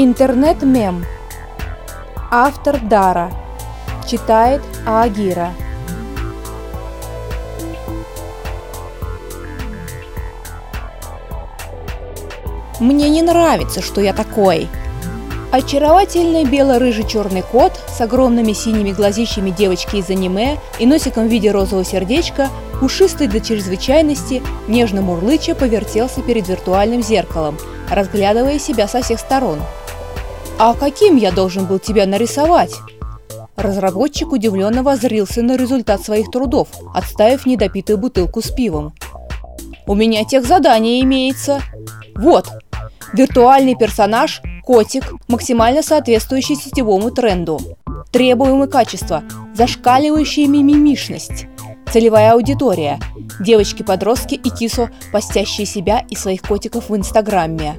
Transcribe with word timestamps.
Интернет-мем. 0.00 1.04
Автор 2.30 2.78
Дара. 2.78 3.32
Читает 4.06 4.62
Аагира. 4.86 5.52
Мне 12.78 13.08
не 13.08 13.22
нравится, 13.22 13.82
что 13.82 14.00
я 14.00 14.12
такой. 14.12 14.68
Очаровательный 15.50 16.44
бело-рыжий 16.44 17.04
черный 17.04 17.42
кот 17.42 17.72
с 17.88 18.00
огромными 18.00 18.52
синими 18.52 18.92
глазищами 18.92 19.50
девочки 19.50 19.96
из 19.96 20.08
аниме 20.10 20.58
и 20.78 20.86
носиком 20.86 21.26
в 21.26 21.30
виде 21.32 21.50
розового 21.50 21.84
сердечка, 21.84 22.50
пушистый 22.78 23.26
до 23.26 23.40
чрезвычайности, 23.40 24.44
нежно 24.68 25.02
мурлыча 25.02 25.56
повертелся 25.56 26.22
перед 26.22 26.46
виртуальным 26.46 27.02
зеркалом, 27.02 27.58
разглядывая 27.90 28.60
себя 28.60 28.86
со 28.86 29.02
всех 29.02 29.18
сторон– 29.18 29.60
«А 30.60 30.74
каким 30.74 31.16
я 31.16 31.30
должен 31.30 31.66
был 31.66 31.78
тебя 31.78 32.04
нарисовать?» 32.04 32.74
Разработчик 33.56 34.32
удивленно 34.32 34.82
возрился 34.82 35.40
на 35.42 35.56
результат 35.56 36.02
своих 36.02 36.30
трудов, 36.30 36.68
отставив 36.94 37.46
недопитую 37.46 37.98
бутылку 37.98 38.42
с 38.42 38.50
пивом. 38.50 38.92
«У 39.86 39.94
меня 39.94 40.24
тех 40.24 40.44
задание 40.44 41.00
имеется. 41.02 41.60
Вот, 42.16 42.48
виртуальный 43.12 43.76
персонаж, 43.76 44.42
котик, 44.64 45.14
максимально 45.28 45.82
соответствующий 45.82 46.56
сетевому 46.56 47.12
тренду. 47.12 47.60
Требуемые 48.10 48.68
качества, 48.68 49.22
зашкаливающая 49.54 50.48
мимимишность. 50.48 51.46
Целевая 51.92 52.32
аудитория– 52.32 52.98
девочки-подростки 53.40 54.34
и 54.34 54.50
кисо, 54.50 54.90
постящие 55.12 55.66
себя 55.66 56.04
и 56.10 56.16
своих 56.16 56.42
котиков 56.42 56.90
в 56.90 56.96
Инстаграме. 56.96 57.76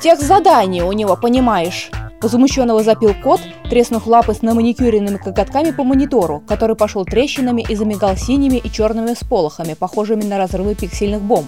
Тех 0.00 0.20
задание 0.20 0.84
у 0.84 0.92
него, 0.92 1.16
понимаешь!» 1.16 1.90
Возмущенного 2.22 2.82
запил 2.82 3.14
кот, 3.22 3.40
треснув 3.68 4.06
лапы 4.06 4.34
с 4.34 4.42
наманикюренными 4.42 5.16
коготками 5.16 5.70
по 5.70 5.84
монитору, 5.84 6.42
который 6.46 6.76
пошел 6.76 7.04
трещинами 7.04 7.64
и 7.66 7.74
замигал 7.74 8.16
синими 8.16 8.56
и 8.56 8.70
черными 8.70 9.14
сполохами, 9.14 9.74
похожими 9.74 10.22
на 10.24 10.38
разрывы 10.38 10.74
пиксельных 10.74 11.22
бомб. 11.22 11.46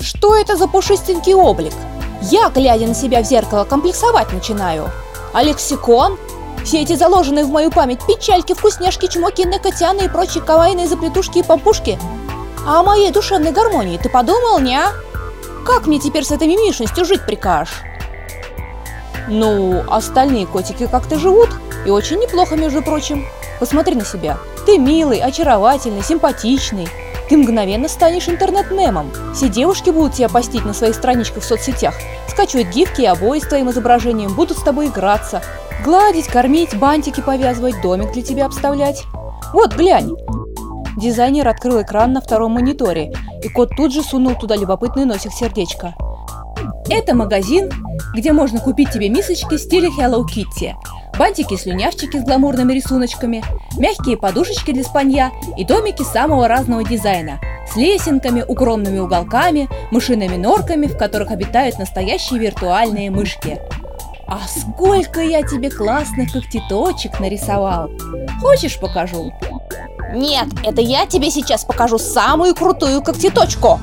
«Что 0.00 0.36
это 0.36 0.56
за 0.56 0.66
пушистенький 0.66 1.34
облик? 1.34 1.72
Я, 2.22 2.50
глядя 2.50 2.86
на 2.86 2.94
себя 2.94 3.22
в 3.22 3.26
зеркало, 3.26 3.64
комплексовать 3.64 4.32
начинаю. 4.32 4.90
А 5.32 5.42
лексикон? 5.42 6.18
Все 6.64 6.82
эти 6.82 6.94
заложенные 6.94 7.44
в 7.44 7.50
мою 7.50 7.70
память 7.70 8.04
печальки, 8.06 8.54
вкусняшки, 8.54 9.06
чмоки, 9.06 9.46
накотяны 9.46 10.02
и 10.02 10.08
прочие 10.08 10.42
кавайные 10.42 10.86
заплетушки 10.86 11.38
и 11.38 11.42
помпушки. 11.42 11.98
А 12.66 12.80
о 12.80 12.82
моей 12.82 13.10
душевной 13.10 13.52
гармонии 13.52 13.98
ты 13.98 14.08
подумал, 14.08 14.58
не 14.60 14.76
а?» 14.76 14.92
Как 15.64 15.86
мне 15.86 15.98
теперь 15.98 16.24
с 16.24 16.30
этой 16.30 16.48
мимишностью 16.48 17.04
жить 17.04 17.24
прикажешь? 17.26 17.82
Ну, 19.28 19.84
остальные 19.88 20.46
котики 20.46 20.86
как-то 20.86 21.18
живут, 21.18 21.50
и 21.86 21.90
очень 21.90 22.18
неплохо, 22.18 22.56
между 22.56 22.82
прочим. 22.82 23.26
Посмотри 23.58 23.94
на 23.94 24.04
себя. 24.04 24.38
Ты 24.66 24.78
милый, 24.78 25.20
очаровательный, 25.20 26.02
симпатичный. 26.02 26.88
Ты 27.28 27.36
мгновенно 27.36 27.88
станешь 27.88 28.28
интернет-мемом. 28.28 29.12
Все 29.34 29.48
девушки 29.48 29.90
будут 29.90 30.14
тебя 30.14 30.28
постить 30.28 30.64
на 30.64 30.74
своих 30.74 30.94
страничках 30.94 31.44
в 31.44 31.46
соцсетях, 31.46 31.94
скачивать 32.28 32.74
гифки 32.74 33.02
и 33.02 33.06
обои 33.06 33.38
с 33.38 33.46
твоим 33.46 33.70
изображением, 33.70 34.34
будут 34.34 34.58
с 34.58 34.62
тобой 34.62 34.88
играться, 34.88 35.42
гладить, 35.84 36.26
кормить, 36.26 36.76
бантики 36.76 37.20
повязывать, 37.20 37.80
домик 37.82 38.12
для 38.12 38.22
тебя 38.22 38.46
обставлять. 38.46 39.04
Вот, 39.52 39.74
глянь, 39.74 40.16
Дизайнер 40.96 41.46
открыл 41.46 41.82
экран 41.82 42.12
на 42.12 42.20
втором 42.20 42.52
мониторе, 42.52 43.12
и 43.42 43.48
кот 43.48 43.70
тут 43.76 43.92
же 43.92 44.02
сунул 44.02 44.34
туда 44.34 44.56
любопытный 44.56 45.04
носик 45.04 45.32
сердечка. 45.32 45.94
Это 46.88 47.14
магазин, 47.14 47.70
где 48.14 48.32
можно 48.32 48.58
купить 48.60 48.90
тебе 48.90 49.08
мисочки 49.08 49.56
в 49.56 49.60
стиле 49.60 49.88
Hello 49.88 50.22
Kitty, 50.24 50.74
бантики-слюнявчики 51.16 52.18
с 52.18 52.24
гламурными 52.24 52.72
рисуночками, 52.72 53.44
мягкие 53.78 54.16
подушечки 54.16 54.72
для 54.72 54.82
спанья 54.82 55.30
и 55.56 55.64
домики 55.64 56.02
самого 56.02 56.48
разного 56.48 56.82
дизайна, 56.82 57.38
с 57.72 57.76
лесенками, 57.76 58.44
укромными 58.46 58.98
уголками, 58.98 59.68
мышиными 59.92 60.36
норками, 60.36 60.86
в 60.86 60.98
которых 60.98 61.30
обитают 61.30 61.78
настоящие 61.78 62.40
виртуальные 62.40 63.10
мышки. 63.10 63.60
А 64.26 64.40
сколько 64.46 65.20
я 65.20 65.42
тебе 65.42 65.70
классных 65.70 66.32
когтеточек 66.32 67.20
нарисовал! 67.20 67.90
Хочешь 68.40 68.78
покажу? 68.78 69.32
Нет, 70.14 70.48
это 70.64 70.80
я 70.80 71.06
тебе 71.06 71.30
сейчас 71.30 71.64
покажу 71.64 71.98
самую 71.98 72.54
крутую 72.54 73.02
когтеточку. 73.02 73.78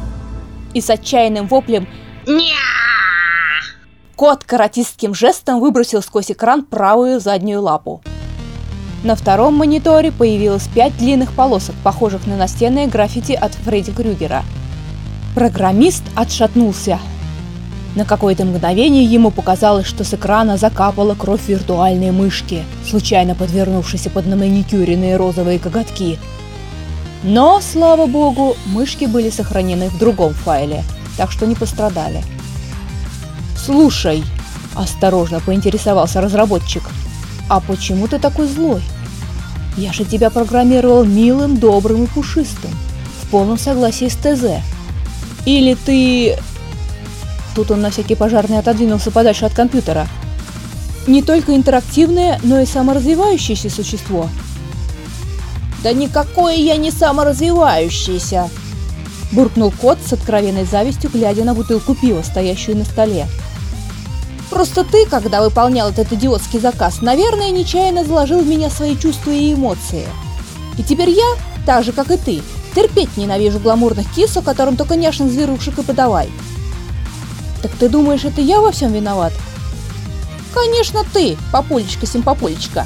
И 0.74 0.82
с 0.82 0.90
отчаянным 0.90 1.48
воплем! 1.48 1.88
Кот 4.16 4.44
каратистским 4.44 5.14
жестом 5.14 5.60
выбросил 5.60 6.02
сквозь 6.02 6.32
экран 6.32 6.66
правую 6.66 7.20
заднюю 7.20 7.62
лапу. 7.62 8.02
На 9.04 9.16
втором 9.16 9.54
мониторе 9.56 10.12
появилось 10.12 10.68
пять 10.68 10.98
длинных 10.98 11.34
полосок, 11.34 11.76
похожих 11.84 12.26
на 12.26 12.36
настенные 12.36 12.88
граффити 12.88 13.34
от 13.34 13.54
Фредди 13.54 13.92
Крюгера. 13.92 14.44
Программист 15.36 16.04
отшатнулся. 16.16 17.00
На 17.98 18.06
какое-то 18.06 18.46
мгновение 18.46 19.04
ему 19.04 19.32
показалось, 19.32 19.88
что 19.88 20.04
с 20.04 20.14
экрана 20.14 20.58
закапала 20.58 21.16
кровь 21.16 21.48
виртуальной 21.48 22.12
мышки, 22.12 22.64
случайно 22.88 23.34
подвернувшейся 23.34 24.12
под 24.12 24.28
наманикюренные 24.28 25.18
розовые 25.18 25.58
коготки. 25.58 26.20
Но, 27.24 27.60
слава 27.60 28.06
богу, 28.06 28.56
мышки 28.68 29.06
были 29.06 29.32
сохранены 29.32 29.90
в 29.90 29.98
другом 29.98 30.36
файле, 30.36 30.84
так 31.18 31.32
что 31.32 31.48
не 31.48 31.56
пострадали. 31.56 32.24
«Слушай»,– 33.58 34.24
осторожно 34.76 35.40
поинтересовался 35.40 36.22
разработчик,– 36.22 36.84
«а 37.50 37.60
почему 37.60 38.08
ты 38.08 38.20
такой 38.20 38.46
злой? 38.48 38.84
Я 39.76 39.92
же 39.92 40.06
тебя 40.06 40.30
программировал 40.30 41.04
милым, 41.04 41.58
добрым 41.58 42.04
и 42.04 42.08
пушистым, 42.08 42.70
в 43.24 43.30
полном 43.32 43.58
согласии 43.58 44.08
с 44.08 44.16
ТЗ. 44.18 44.62
Или 45.48 45.74
ты 45.74 46.38
Тут 47.58 47.72
он 47.72 47.82
на 47.82 47.90
всякий 47.90 48.14
пожарный 48.14 48.60
отодвинулся 48.60 49.10
подальше 49.10 49.46
от 49.46 49.54
компьютера. 49.56 50.08
Не 51.08 51.24
только 51.24 51.56
интерактивное, 51.56 52.40
но 52.44 52.60
и 52.60 52.68
саморазвивающееся 52.68 53.72
существо. 53.72 54.30
«Да 55.82 55.92
никакое 55.92 56.54
я 56.54 56.78
не 56.78 56.92
саморазвивающееся!» 56.92 58.52
Буркнул 59.32 59.72
кот 59.72 59.98
с 60.06 60.14
откровенной 60.14 60.66
завистью, 60.66 61.10
глядя 61.12 61.46
на 61.46 61.56
бутылку 61.56 61.96
пива, 61.96 62.22
стоящую 62.22 62.78
на 62.78 62.86
столе. 62.86 63.26
«Просто 64.52 64.84
ты, 64.84 65.08
когда 65.08 65.42
выполнял 65.42 65.90
этот 65.90 66.14
идиотский 66.14 66.60
заказ, 66.60 67.02
наверное, 67.02 67.50
нечаянно 67.50 68.06
заложил 68.06 68.42
в 68.42 68.48
меня 68.48 68.70
свои 68.70 68.96
чувства 68.96 69.32
и 69.32 69.56
эмоции. 69.56 70.06
И 70.78 70.84
теперь 70.84 71.10
я, 71.10 71.26
так 71.66 71.84
же, 71.84 71.92
как 71.92 72.12
и 72.12 72.18
ты, 72.18 72.40
терпеть 72.76 73.18
ненавижу 73.18 73.58
гламурных 73.58 74.14
кису, 74.14 74.44
которым 74.44 74.78
только 74.78 74.96
няшных 74.96 75.32
зверушек 75.32 75.80
и 75.80 75.82
подавай. 75.82 76.30
Так 77.62 77.72
ты 77.72 77.90
думаешь, 77.90 78.26
это 78.26 78.42
я 78.42 78.62
во 78.62 78.72
всем 78.72 78.94
виноват? 78.94 79.34
Конечно 80.54 81.04
ты, 81.14 81.38
папулечка-симпапулечка. 81.52 82.86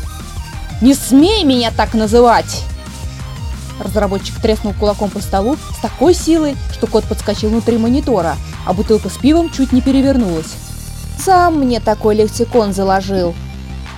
Не 0.81 0.93
смей 0.93 1.43
меня 1.43 1.71
так 1.71 1.93
называть! 1.93 2.63
Разработчик 3.79 4.39
треснул 4.41 4.73
кулаком 4.73 5.09
по 5.09 5.19
столу 5.19 5.57
с 5.77 5.81
такой 5.81 6.13
силой, 6.13 6.55
что 6.73 6.87
кот 6.87 7.03
подскочил 7.05 7.49
внутри 7.49 7.77
монитора, 7.77 8.35
а 8.65 8.73
бутылка 8.73 9.09
с 9.09 9.17
пивом 9.17 9.49
чуть 9.49 9.71
не 9.71 9.81
перевернулась. 9.81 10.53
«Сам 11.17 11.59
мне 11.59 11.79
такой 11.79 12.15
лексикон 12.15 12.73
заложил!» 12.73 13.35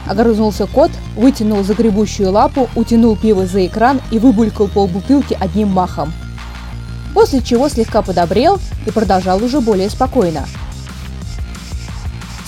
Огрызнулся 0.08 0.68
кот, 0.68 0.92
вытянул 1.16 1.64
загребущую 1.64 2.32
лапу, 2.32 2.70
утянул 2.76 3.16
пиво 3.16 3.46
за 3.46 3.66
экран 3.66 4.02
и 4.12 4.20
выбулькал 4.20 4.68
полбутылки 4.68 5.38
одним 5.40 5.70
махом. 5.70 6.14
После 7.14 7.42
чего 7.42 7.70
слегка 7.70 8.02
подобрел 8.02 8.60
и 8.86 8.92
продолжал 8.92 9.44
уже 9.44 9.62
более 9.62 9.90
спокойно. 9.90 10.48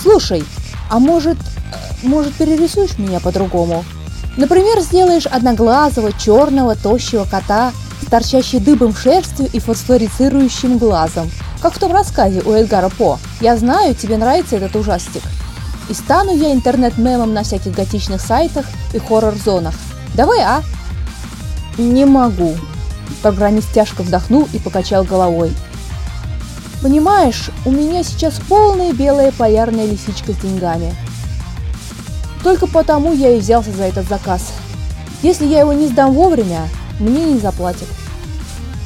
Слушай, 0.01 0.43
а 0.89 0.99
может, 0.99 1.37
э, 1.37 2.07
может 2.07 2.33
перерисуешь 2.33 2.97
меня 2.97 3.19
по-другому? 3.19 3.83
Например, 4.37 4.81
сделаешь 4.81 5.25
одноглазого, 5.25 6.11
черного, 6.13 6.75
тощего 6.75 7.25
кота 7.25 7.71
с 8.01 8.09
торчащей 8.09 8.59
дыбом 8.59 8.95
шерстью 8.95 9.49
и 9.51 9.59
фосфорицирующим 9.59 10.77
глазом, 10.77 11.31
как 11.61 11.73
в 11.73 11.79
том 11.79 11.93
рассказе 11.93 12.41
у 12.41 12.51
Эдгара 12.51 12.89
По. 12.89 13.17
Я 13.39 13.57
знаю, 13.57 13.95
тебе 13.95 14.17
нравится 14.17 14.57
этот 14.57 14.75
ужастик. 14.75 15.23
И 15.89 15.93
стану 15.93 16.35
я 16.35 16.51
интернет-мемом 16.51 17.33
на 17.33 17.43
всяких 17.43 17.73
готичных 17.73 18.21
сайтах 18.21 18.65
и 18.93 18.99
хоррор-зонах. 18.99 19.75
Давай, 20.15 20.41
а? 20.41 20.63
Не 21.77 22.05
могу. 22.05 22.55
Программист 23.21 23.71
тяжко 23.73 24.03
вздохнул 24.03 24.47
и 24.53 24.59
покачал 24.59 25.03
головой. 25.03 25.51
Понимаешь, 26.81 27.49
у 27.65 27.71
меня 27.71 28.03
сейчас 28.03 28.39
полная 28.47 28.93
белая 28.93 29.31
полярная 29.31 29.85
лисичка 29.85 30.33
с 30.33 30.37
деньгами. 30.37 30.95
Только 32.43 32.67
потому 32.67 33.11
я 33.11 33.35
и 33.35 33.39
взялся 33.39 33.71
за 33.71 33.85
этот 33.85 34.07
заказ. 34.07 34.53
Если 35.23 35.45
я 35.45 35.61
его 35.61 35.73
не 35.73 35.87
сдам 35.87 36.13
вовремя, 36.13 36.69
мне 36.99 37.23
не 37.25 37.39
заплатят. 37.39 37.87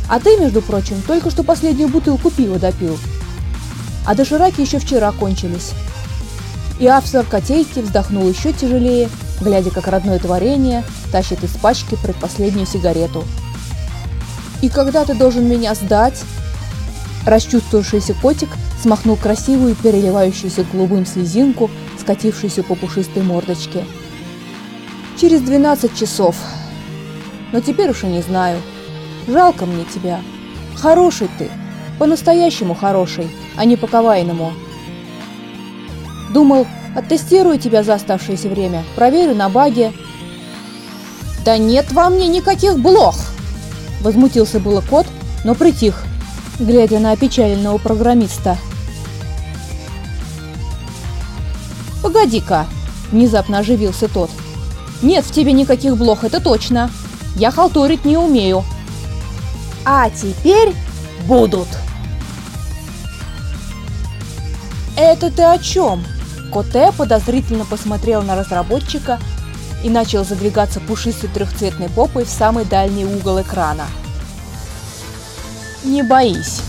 А 0.08 0.20
ты, 0.20 0.38
между 0.38 0.62
прочим, 0.62 1.02
только 1.06 1.30
что 1.30 1.44
последнюю 1.44 1.90
бутылку 1.90 2.32
пива 2.32 2.58
допил. 2.58 2.98
А 4.06 4.16
дошираки 4.16 4.62
еще 4.62 4.80
вчера 4.80 5.12
кончились. 5.12 5.72
И 6.80 6.88
автор 6.88 7.26
котейки 7.26 7.80
вздохнул 7.80 8.28
еще 8.30 8.54
тяжелее, 8.54 9.10
глядя, 9.42 9.72
как 9.72 9.88
родное 9.88 10.20
творение 10.20 10.86
тащит 11.12 11.44
из 11.44 11.52
пачки 11.52 11.98
предпоследнюю 12.02 12.66
сигарету. 12.66 13.26
«И 14.62 14.70
когда 14.70 15.06
ты 15.06 15.14
должен 15.14 15.48
меня 15.48 15.74
сдать?» 15.76 16.24
Расчувствовавшийся 17.26 18.14
котик 18.14 18.50
смахнул 18.82 19.16
красивую, 19.16 19.76
переливающуюся 19.76 20.66
голубым 20.72 21.06
слезинку, 21.06 21.70
скатившуюся 22.00 22.64
по 22.64 22.76
пушистой 22.76 23.24
мордочке. 23.24 23.86
«Через 25.20 25.42
12 25.42 25.98
часов. 25.98 26.36
Но 27.52 27.62
теперь 27.62 27.90
уж 27.90 28.04
и 28.04 28.08
не 28.08 28.22
знаю. 28.22 28.62
Жалко 29.28 29.66
мне 29.66 29.86
тебя. 29.86 30.22
Хороший 30.76 31.30
ты. 31.38 31.50
По-настоящему 32.00 32.74
хороший, 32.74 33.30
а 33.58 33.66
не 33.66 33.76
по-кавайному. 33.76 34.54
Думал, 36.34 36.66
оттестирую 36.96 37.60
тебя 37.60 37.84
за 37.84 37.96
оставшееся 37.96 38.48
время, 38.48 38.84
проверю 38.96 39.36
на 39.36 39.50
баге. 39.50 39.92
Да 41.44 41.58
нет 41.58 41.92
во 41.92 42.10
мне 42.10 42.28
никаких 42.28 42.80
блох! 42.80 43.29
Возмутился 44.02 44.60
было 44.60 44.82
кот, 44.82 45.08
но 45.44 45.56
притих, 45.56 46.04
глядя 46.60 47.00
на 47.00 47.12
опечаленного 47.12 47.78
программиста. 47.78 48.58
«Погоди-ка!»– 52.02 52.66
внезапно 53.12 53.60
оживился 53.60 54.08
тот. 54.08 54.30
«Нет 55.02 55.26
в 55.26 55.32
тебе 55.32 55.52
никаких 55.52 55.98
блох, 55.98 56.24
это 56.24 56.40
точно! 56.40 56.90
Я 57.36 57.52
халтурить 57.52 58.06
не 58.06 58.18
умею!» 58.18 58.64
«А 59.86 60.10
теперь 60.10 60.74
будут!» 61.26 61.68
«Это 64.96 65.32
ты 65.32 65.44
о 65.44 65.58
чем?» 65.58 66.04
Коте 66.52 66.92
подозрительно 66.98 67.66
посмотрел 67.66 68.22
на 68.22 68.36
разработчика 68.36 69.20
и 69.84 69.90
начал 69.90 70.24
задвигаться 70.24 70.80
пушистой 70.80 71.30
трехцветной 71.30 71.90
попой 71.90 72.26
в 72.26 72.30
самый 72.30 72.66
дальний 72.66 73.06
угол 73.06 73.42
экрана. 73.42 73.86
«Не 75.84 76.04
боись, 76.04 76.62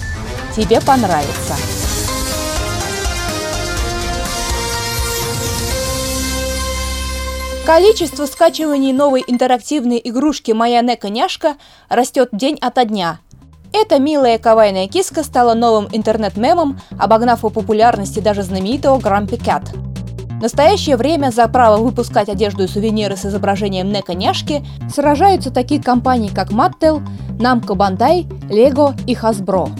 тебе 0.56 0.80
понравится!» 0.80 1.54
Количество 7.66 8.26
скачиваний 8.26 8.92
новой 8.92 9.22
интерактивной 9.26 10.00
игрушки 10.02 10.52
«Моя 10.52 10.82
Нека-няшка» 10.82 11.56
растет 11.88 12.30
день 12.32 12.58
ото 12.60 12.84
дня– 12.84 13.20
эта 13.72 14.00
милая 14.00 14.38
кавайная 14.38 14.88
киска 14.88 15.22
стала 15.22 15.54
новым 15.54 15.88
интернет-мемом, 15.92 16.80
обогнав 16.98 17.40
по 17.40 17.50
популярности 17.50 18.18
даже 18.18 18.42
знаменитого 18.42 18.98
Грампи 18.98 19.36
Кят. 19.36 19.62
В 20.40 20.42
настоящее 20.42 20.96
время 20.96 21.30
за 21.30 21.46
право 21.48 21.76
выпускать 21.76 22.30
одежду 22.30 22.62
и 22.62 22.66
сувениры 22.66 23.14
с 23.14 23.26
изображением 23.26 23.92
Нека-няшки 23.92 24.64
сражаются 24.90 25.50
такие 25.50 25.82
компании, 25.82 26.30
как 26.30 26.50
Mattel, 26.50 27.06
Namco 27.38 27.76
Bandai, 27.76 28.26
Lego 28.48 28.98
и 29.06 29.12
Hasbro. 29.12 29.70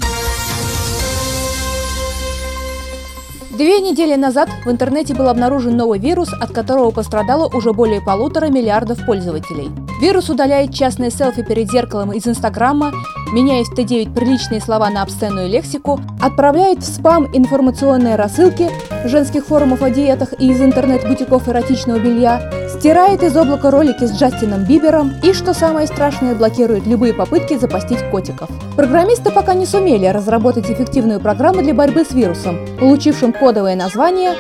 Две 3.61 3.79
недели 3.79 4.15
назад 4.15 4.49
в 4.65 4.71
интернете 4.71 5.15
был 5.15 5.29
обнаружен 5.29 5.77
новый 5.77 5.99
вирус, 5.99 6.33
от 6.33 6.51
которого 6.51 6.93
пострадало 6.93 7.47
уже 7.47 7.75
более 7.75 8.01
полутора 8.01 8.47
миллиардов 8.47 9.05
пользователей. 9.05 9.69
Вирус 10.01 10.31
удаляет 10.31 10.73
частные 10.73 11.11
селфи 11.11 11.43
перед 11.43 11.71
зеркалом 11.71 12.11
из 12.11 12.27
Инстаграма, 12.27 12.91
меняет 13.35 13.67
в 13.67 13.75
Т9 13.75 14.15
приличные 14.15 14.63
слова 14.63 14.89
на 14.89 15.03
обсценную 15.03 15.51
лексику, 15.51 16.01
отправляет 16.23 16.79
в 16.79 16.87
спам 16.87 17.29
информационные 17.35 18.17
рассылки 18.17 18.71
женских 19.05 19.45
форумов 19.45 19.83
о 19.83 19.91
диетах 19.91 20.33
и 20.39 20.51
из 20.51 20.63
интернет-бутиков 20.63 21.47
эротичного 21.47 21.99
белья, 21.99 22.51
стирает 22.81 23.23
из 23.23 23.37
облака 23.37 23.71
ролики 23.71 24.07
с 24.07 24.13
Джастином 24.13 24.65
Бибером 24.65 25.13
и, 25.23 25.35
что 25.35 25.53
самое 25.53 25.87
страшное, 25.87 26.35
блокирует 26.35 26.87
любые 26.87 27.13
попытки 27.13 27.59
запастить 27.59 28.03
котиков. 28.11 28.49
Программисты 28.75 29.31
пока 29.31 29.53
не 29.53 29.67
сумели 29.67 30.07
разработать 30.07 30.71
эффективную 30.71 31.21
программу 31.21 31.61
для 31.61 31.75
борьбы 31.75 32.07
с 32.07 32.13
вирусом, 32.13 32.59
получившим 32.79 33.35
кодовое 33.35 33.77
название 33.77 34.33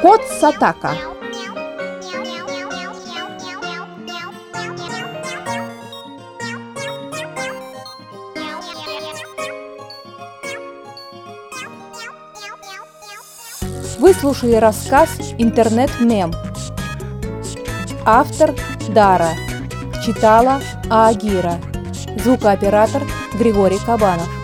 «Код 0.00 0.20
Сатака». 0.38 0.92
Вы 13.98 14.14
слушали 14.14 14.54
рассказ 14.54 15.08
«Интернет-мем». 15.38 16.47
Автор 18.10 18.54
Дара. 18.88 19.32
Читала 20.02 20.62
Агира. 20.88 21.60
Звукооператор 22.16 23.02
Григорий 23.38 23.78
Кабанов. 23.84 24.37